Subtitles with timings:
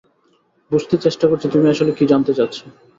[0.71, 2.57] বুঝতে চেষ্টা করছি তুমি আসলে কী জানতে চাচ্ছ।